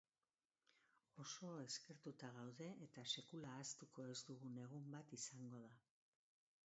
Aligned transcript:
Oso 1.23 1.49
eskertuta 1.65 2.31
gaude, 2.37 2.69
eta 2.87 3.03
sekula 3.17 3.53
ahaztuko 3.59 4.09
ez 4.15 4.19
dugun 4.31 4.59
egun 4.67 4.93
bat 4.97 5.15
izango 5.21 5.63
da. 5.69 5.75